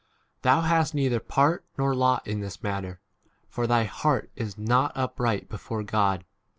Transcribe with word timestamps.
Thou 0.41 0.61
hast 0.61 0.95
neither 0.95 1.19
part 1.19 1.63
nor 1.77 1.93
lot 1.93 2.25
in 2.25 2.39
this 2.39 2.63
matter, 2.63 2.99
for 3.47 3.67
thy 3.67 3.83
heart 3.83 4.31
is 4.35 4.57
not 4.57 4.91
upright 4.95 5.47
before 5.47 5.81
22 5.83 5.91
God. 5.91 6.25